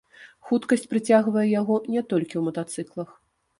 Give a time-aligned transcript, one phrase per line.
[0.51, 3.09] Хуткасць прыцягвае яго не толькі ў матацыклах.